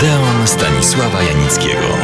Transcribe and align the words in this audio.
Odeon 0.00 0.48
Stanisława 0.48 1.22
Janickiego. 1.22 1.96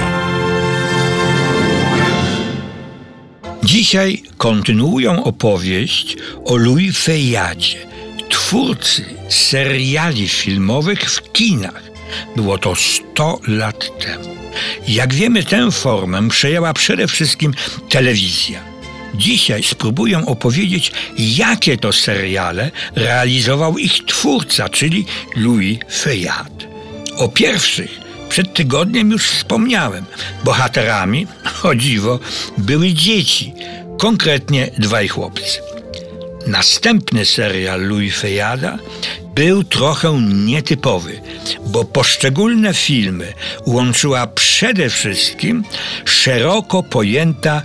Dzisiaj 3.65 4.23
kontynuują 4.37 5.25
opowieść 5.25 6.17
o 6.45 6.57
Louis 6.57 6.99
Fejadzie, 6.99 7.79
twórcy 8.29 9.05
seriali 9.29 10.29
filmowych 10.29 11.11
w 11.11 11.33
kinach. 11.33 11.83
Było 12.37 12.59
to 12.59 12.75
100 12.75 13.41
lat 13.49 13.99
temu. 14.05 14.37
Jak 14.89 15.15
wiemy, 15.15 15.45
tę 15.45 15.71
formę 15.71 16.29
przejęła 16.29 16.73
przede 16.73 17.09
wszystkim 17.09 17.55
telewizja. 17.89 18.61
Dzisiaj 19.15 19.63
spróbuję 19.63 20.27
opowiedzieć, 20.27 20.93
jakie 21.19 21.77
to 21.77 21.93
seriale 21.93 22.71
realizował 22.95 23.79
ich 23.79 24.05
twórca, 24.05 24.69
czyli 24.69 25.07
Louis 25.37 25.79
Feuillade. 25.91 26.76
O 27.17 27.29
pierwszych 27.29 28.01
przed 28.29 28.55
tygodniem 28.55 29.11
już 29.11 29.31
wspomniałem. 29.31 30.05
Bohaterami, 30.45 31.27
o 31.63 31.75
dziwo, 31.75 32.19
były 32.59 32.93
dzieci, 32.93 33.55
konkretnie 33.99 34.71
dwaj 34.79 35.09
chłopcy. 35.09 35.61
Następny 36.47 37.25
serial 37.25 37.89
Louis 37.89 38.17
Feuillada 38.17 38.79
był 39.35 39.65
trochę 39.65 40.21
nietypowy, 40.23 41.21
bo 41.67 41.85
poszczególne 41.85 42.75
filmy 42.75 43.33
łączyła 43.67 44.27
przede 44.27 44.91
wszystkim 44.91 45.65
szeroko 46.05 46.83
pojęta 46.83 47.63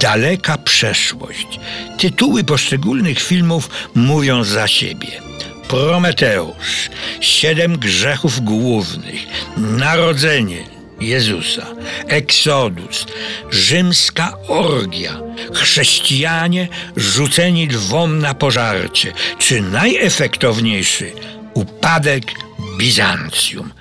daleka 0.00 0.58
przeszłość. 0.58 1.60
Tytuły 1.98 2.44
poszczególnych 2.44 3.20
filmów 3.20 3.70
mówią 3.94 4.44
za 4.44 4.68
siebie. 4.68 5.27
Prometeusz, 5.68 6.90
siedem 7.20 7.78
grzechów 7.78 8.40
głównych, 8.40 9.20
narodzenie 9.56 10.64
Jezusa, 11.00 11.66
Eksodus, 12.06 13.06
rzymska 13.50 14.32
orgia, 14.48 15.20
chrześcijanie 15.54 16.68
rzuceni 16.96 17.66
lwom 17.66 18.18
na 18.18 18.34
pożarcie, 18.34 19.12
czy 19.38 19.60
najefektowniejszy 19.60 21.12
upadek 21.54 22.24
Bizancjum. 22.78 23.72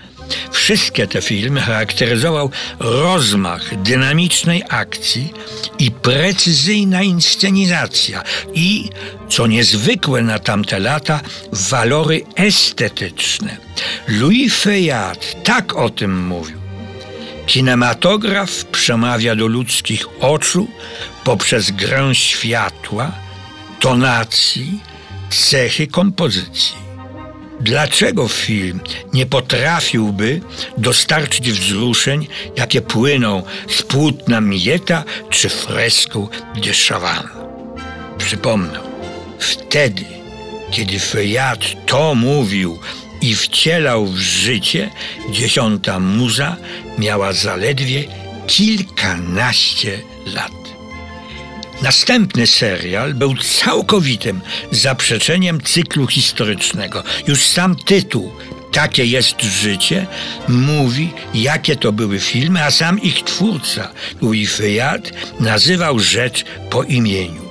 Wszystkie 0.52 1.08
te 1.08 1.22
filmy 1.22 1.61
charakteryzował 1.61 2.52
rozmach 2.80 3.81
dynamicznej 3.81 4.64
akcji 4.69 5.34
i 5.80 5.92
precyzyjna 5.92 7.03
inscenizacja 7.03 8.23
i, 8.53 8.89
co 9.30 9.47
niezwykłe 9.47 10.22
na 10.22 10.39
tamte 10.39 10.80
lata, 10.80 11.19
walory 11.52 12.22
estetyczne. 12.36 13.58
Louis 14.08 14.56
Feuillade 14.56 15.25
tak 15.44 15.75
o 15.75 15.89
tym 15.89 16.28
mówił. 16.28 16.58
Kinematograf 17.45 18.66
przemawia 18.66 19.36
do 19.36 19.47
ludzkich 19.47 20.06
oczu 20.19 20.67
poprzez 21.23 21.72
grę 21.72 22.16
światła, 22.16 23.12
tonacji, 23.80 24.80
cechy 25.30 25.88
kompozycji. 25.88 26.87
Dlaczego 27.61 28.27
film 28.27 28.80
nie 29.13 29.25
potrafiłby 29.25 30.41
dostarczyć 30.77 31.52
wzruszeń, 31.52 32.27
jakie 32.58 32.81
płyną 32.81 33.44
z 33.69 33.83
płótna 33.83 34.41
Mieta 34.41 35.03
czy 35.30 35.50
fresku 35.50 36.30
de 36.55 36.73
Chavannes? 36.73 37.31
Przypomnę, 38.17 38.80
wtedy, 39.39 40.05
kiedy 40.72 41.00
Feuillade 41.00 41.66
to 41.85 42.16
mówił 42.16 42.80
i 43.22 43.35
wcielał 43.35 44.05
w 44.05 44.17
życie, 44.17 44.89
dziesiąta 45.31 46.00
muza 46.00 46.58
miała 46.97 47.33
zaledwie 47.33 48.03
kilkanaście 48.47 50.00
lat. 50.25 50.56
Następny 51.82 52.48
serial 52.48 53.14
był 53.14 53.36
całkowitym 53.36 54.42
zaprzeczeniem 54.72 55.62
cyklu 55.62 56.08
historycznego. 56.08 57.04
Już 57.28 57.46
sam 57.46 57.76
tytuł 57.76 58.32
takie 58.72 59.06
jest 59.06 59.42
życie, 59.42 60.08
mówi, 60.48 61.10
jakie 61.34 61.76
to 61.76 61.92
były 61.92 62.20
filmy, 62.20 62.64
a 62.64 62.72
sam 62.72 63.02
ich 63.02 63.24
twórca, 63.24 63.92
Louis 64.22 64.56
Feuillade, 64.56 65.12
nazywał 65.40 66.00
rzecz 66.00 66.46
po 66.70 66.84
imieniu. 66.84 67.42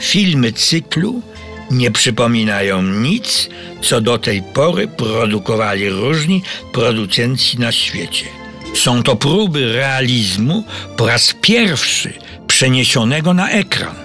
Filmy 0.00 0.52
cyklu 0.52 1.22
nie 1.70 1.90
przypominają 1.90 2.82
nic, 2.82 3.48
co 3.82 4.00
do 4.00 4.18
tej 4.18 4.42
pory 4.42 4.88
produkowali 4.88 5.88
różni 5.88 6.42
producenci 6.72 7.58
na 7.58 7.72
świecie. 7.72 8.26
Są 8.74 9.02
to 9.02 9.16
próby 9.16 9.72
realizmu 9.72 10.64
po 10.96 11.06
raz 11.06 11.34
pierwszy 11.40 12.12
przeniesionego 12.56 13.34
na 13.34 13.50
ekran. 13.50 13.96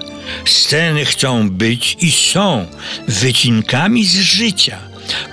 Sceny 0.45 1.05
chcą 1.05 1.49
być 1.49 1.97
i 1.99 2.11
są 2.11 2.65
wycinkami 3.07 4.05
z 4.05 4.15
życia. 4.15 4.77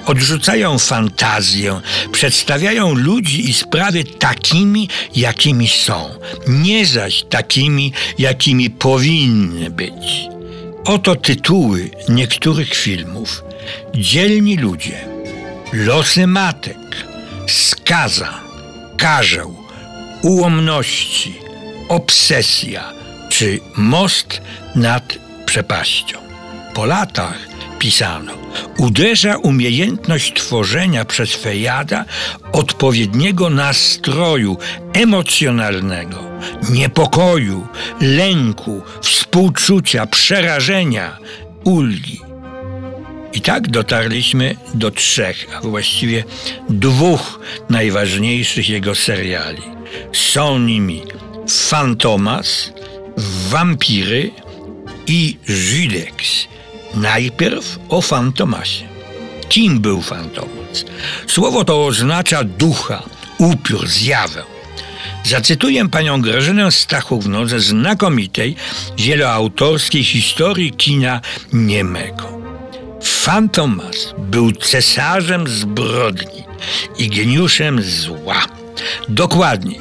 Odrzucają 0.06 0.78
fantazję, 0.78 1.80
przedstawiają 2.12 2.94
ludzi 2.94 3.50
i 3.50 3.54
sprawy 3.54 4.04
takimi, 4.04 4.88
jakimi 5.16 5.68
są, 5.68 6.10
nie 6.48 6.86
zaś 6.86 7.24
takimi, 7.30 7.92
jakimi 8.18 8.70
powinny 8.70 9.70
być. 9.70 10.28
Oto 10.84 11.16
tytuły 11.16 11.90
niektórych 12.08 12.74
filmów. 12.74 13.44
Dzielni 13.94 14.56
ludzie, 14.56 15.04
losy 15.72 16.26
matek, 16.26 17.06
skaza, 17.46 18.40
karzeł, 18.96 19.56
ułomności, 20.22 21.34
obsesja 21.88 22.97
czy 23.38 23.60
most 23.76 24.40
nad 24.74 25.18
przepaścią. 25.46 26.18
Po 26.74 26.86
latach 26.86 27.38
pisano, 27.78 28.32
uderza 28.78 29.36
umiejętność 29.36 30.32
tworzenia 30.34 31.04
przez 31.04 31.34
Fejada 31.34 32.04
odpowiedniego 32.52 33.50
nastroju 33.50 34.56
emocjonalnego, 34.92 36.18
niepokoju, 36.70 37.66
lęku, 38.00 38.82
współczucia, 39.02 40.06
przerażenia, 40.06 41.18
ulgi. 41.64 42.20
I 43.32 43.40
tak 43.40 43.68
dotarliśmy 43.68 44.56
do 44.74 44.90
trzech, 44.90 45.46
a 45.56 45.60
właściwie 45.60 46.24
dwóch 46.68 47.40
najważniejszych 47.70 48.68
jego 48.68 48.94
seriali. 48.94 49.62
Są 50.12 50.58
nimi 50.58 51.02
Fantomas, 51.48 52.72
Wampiry 53.50 54.30
i 55.06 55.36
Judex. 55.48 56.48
Najpierw 56.94 57.78
o 57.88 58.00
Fantomasie. 58.02 58.84
Kim 59.48 59.80
był 59.80 60.02
Fantomas? 60.02 60.84
Słowo 61.26 61.64
to 61.64 61.86
oznacza 61.86 62.44
ducha, 62.44 63.02
upiór, 63.38 63.88
zjawę. 63.88 64.42
Zacytuję 65.24 65.88
panią 65.88 66.22
Grażynę 66.22 66.72
Stachówno 66.72 67.46
ze 67.46 67.60
znakomitej, 67.60 68.56
wieloautorskiej 68.96 70.04
historii 70.04 70.72
kina 70.72 71.20
niemego. 71.52 72.38
Fantomas 73.02 74.14
był 74.18 74.52
cesarzem 74.52 75.48
zbrodni 75.48 76.44
i 76.98 77.08
geniuszem 77.08 77.82
zła. 77.82 78.44
Dokładnie, 79.08 79.80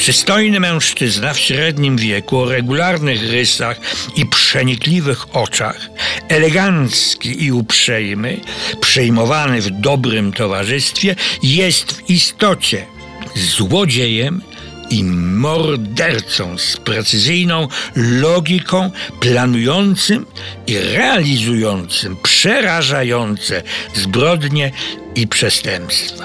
Przystojny 0.00 0.60
mężczyzna 0.60 1.34
w 1.34 1.38
średnim 1.38 1.96
wieku, 1.96 2.38
o 2.38 2.48
regularnych 2.48 3.30
rysach 3.30 3.80
i 4.16 4.26
przenikliwych 4.26 5.36
oczach, 5.36 5.90
elegancki 6.28 7.44
i 7.44 7.52
uprzejmy, 7.52 8.40
przejmowany 8.80 9.60
w 9.60 9.70
dobrym 9.70 10.32
towarzystwie, 10.32 11.16
jest 11.42 11.92
w 11.92 12.10
istocie 12.10 12.86
złodziejem 13.34 14.42
i 14.90 15.04
mordercą 15.04 16.58
z 16.58 16.76
precyzyjną 16.76 17.68
logiką, 17.96 18.90
planującym 19.20 20.26
i 20.66 20.78
realizującym 20.78 22.16
przerażające 22.22 23.62
zbrodnie 23.94 24.72
i 25.14 25.26
przestępstwa. 25.26 26.24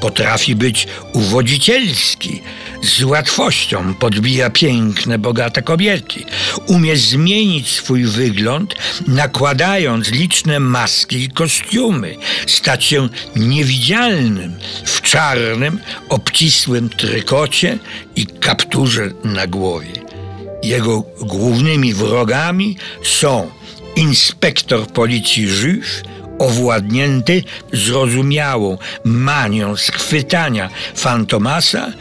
Potrafi 0.00 0.54
być 0.54 0.86
uwodzicielski, 1.12 2.42
z 2.82 3.02
łatwością 3.02 3.94
podbija 3.94 4.50
piękne, 4.50 5.18
bogate 5.18 5.62
kobiety. 5.62 6.24
Umie 6.66 6.96
zmienić 6.96 7.68
swój 7.68 8.04
wygląd, 8.04 8.74
nakładając 9.08 10.10
liczne 10.10 10.60
maski 10.60 11.16
i 11.22 11.28
kostiumy, 11.28 12.16
stać 12.46 12.84
się 12.84 13.08
niewidzialnym 13.36 14.54
w 14.84 15.02
czarnym, 15.02 15.80
obcisłym 16.08 16.88
trykocie 16.88 17.78
i 18.16 18.26
kapturze 18.26 19.10
na 19.24 19.46
głowie. 19.46 19.92
Jego 20.62 21.02
głównymi 21.20 21.94
wrogami 21.94 22.76
są 23.04 23.50
inspektor 23.96 24.86
policji 24.86 25.48
Żyd 25.48 26.02
owładnięty 26.38 27.44
zrozumiałą 27.72 28.78
manią 29.04 29.76
schwytania 29.76 30.70
Fantomasa 30.94 31.92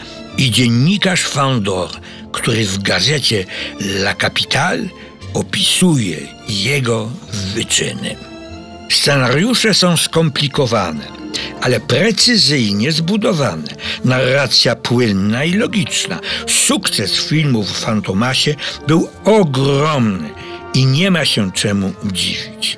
i 0.41 0.51
dziennikarz 0.51 1.21
Fandor, 1.21 1.89
który 2.31 2.65
w 2.65 2.77
gazecie 2.77 3.45
La 3.79 4.15
Capitale 4.15 4.83
opisuje 5.33 6.17
jego 6.47 7.09
wyczyny. 7.53 8.15
Scenariusze 8.89 9.73
są 9.73 9.97
skomplikowane, 9.97 11.07
ale 11.61 11.79
precyzyjnie 11.79 12.91
zbudowane. 12.91 13.75
Narracja 14.05 14.75
płynna 14.75 15.43
i 15.43 15.53
logiczna. 15.53 16.19
Sukces 16.47 17.19
filmu 17.19 17.63
w 17.63 17.71
Fantomasie 17.71 18.55
był 18.87 19.09
ogromny 19.23 20.29
i 20.73 20.85
nie 20.85 21.11
ma 21.11 21.25
się 21.25 21.51
czemu 21.51 21.93
dziwić. 22.11 22.77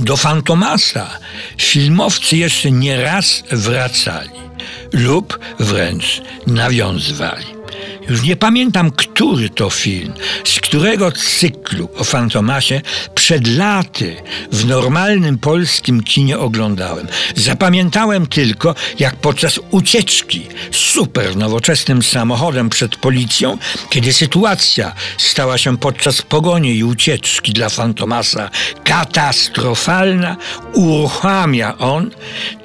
Do 0.00 0.16
Fantomasa 0.16 1.18
filmowcy 1.58 2.36
jeszcze 2.36 2.70
nie 2.70 3.02
raz 3.02 3.42
wracali 3.52 4.49
lub 4.92 5.38
wręcz 5.58 6.22
nawiązywali. 6.46 7.60
Już 8.08 8.22
nie 8.22 8.36
pamiętam, 8.36 8.90
który 8.90 9.50
to 9.50 9.70
film, 9.70 10.12
z 10.44 10.60
którego 10.60 11.12
cyklu 11.12 11.88
o 11.96 12.04
Fantomasie 12.04 12.80
przed 13.14 13.46
laty 13.56 14.16
w 14.52 14.66
normalnym 14.66 15.38
polskim 15.38 16.02
kinie 16.02 16.38
oglądałem. 16.38 17.06
Zapamiętałem 17.36 18.26
tylko, 18.26 18.74
jak 18.98 19.16
podczas 19.16 19.60
ucieczki 19.70 20.46
super 20.72 21.36
nowoczesnym 21.36 22.02
samochodem 22.02 22.70
przed 22.70 22.96
policją, 22.96 23.58
kiedy 23.90 24.12
sytuacja 24.12 24.92
stała 25.18 25.58
się 25.58 25.78
podczas 25.78 26.22
pogoni 26.22 26.76
i 26.76 26.84
ucieczki 26.84 27.52
dla 27.52 27.68
Fantomasa 27.68 28.50
katastrofalna, 28.84 30.36
uruchamia 30.72 31.78
on 31.78 32.10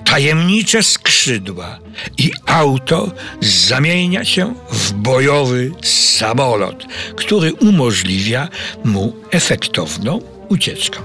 tajemnicze 0.06 0.84
skrzydła 0.84 1.80
i 2.18 2.32
auto 2.46 3.12
zamienia 3.42 4.26
się 4.26 4.54
w 4.72 4.94
bojowy 4.94 5.72
samolot, 5.84 6.86
który 7.16 7.54
umożliwia 7.54 8.48
mu 8.84 9.16
efektowną 9.32 10.22
ucieczkę. 10.50 11.00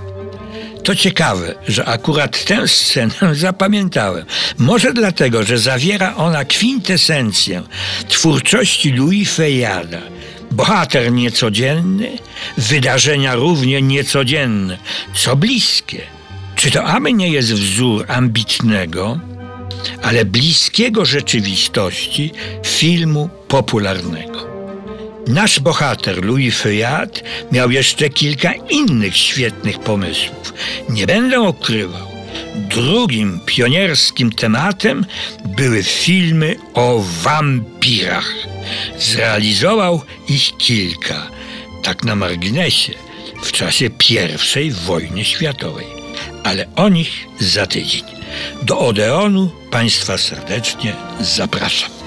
To 0.84 0.96
ciekawe, 0.96 1.54
że 1.68 1.84
akurat 1.84 2.44
tę 2.44 2.68
scenę 2.68 3.34
zapamiętałem. 3.34 4.24
Może 4.58 4.92
dlatego, 4.92 5.42
że 5.42 5.58
zawiera 5.58 6.16
ona 6.16 6.44
kwintesencję 6.44 7.62
twórczości 8.08 8.92
Louis 8.92 9.34
Feyada. 9.34 10.00
Bohater 10.50 11.12
niecodzienny, 11.12 12.18
wydarzenia 12.56 13.34
równie 13.34 13.82
niecodzienne, 13.82 14.78
co 15.14 15.36
bliskie. 15.36 16.19
Czy 16.60 16.70
to 16.70 16.84
aby 16.84 17.12
nie 17.12 17.28
jest 17.28 17.52
wzór 17.52 18.04
ambitnego, 18.08 19.20
ale 20.02 20.24
bliskiego 20.24 21.04
rzeczywistości 21.04 22.32
filmu 22.66 23.28
popularnego? 23.48 24.46
Nasz 25.26 25.60
bohater 25.60 26.24
Louis 26.24 26.56
Feuillade 26.56 27.20
miał 27.52 27.70
jeszcze 27.70 28.08
kilka 28.08 28.52
innych 28.52 29.16
świetnych 29.16 29.78
pomysłów. 29.78 30.54
Nie 30.88 31.06
będę 31.06 31.40
ukrywał. 31.40 32.08
Drugim 32.54 33.40
pionierskim 33.46 34.32
tematem 34.32 35.06
były 35.56 35.82
filmy 35.82 36.56
o 36.74 37.04
wampirach. 37.22 38.34
Zrealizował 38.98 40.02
ich 40.28 40.56
kilka, 40.56 41.26
tak 41.82 42.04
na 42.04 42.16
marginesie, 42.16 42.92
w 43.42 43.52
czasie 43.52 43.90
I 44.56 44.70
wojny 44.70 45.24
światowej. 45.24 45.99
Ale 46.44 46.66
o 46.76 46.88
nich 46.88 47.26
za 47.40 47.66
tydzień. 47.66 48.04
Do 48.62 48.78
Odeonu 48.78 49.50
Państwa 49.70 50.18
serdecznie 50.18 50.96
zapraszam. 51.20 51.99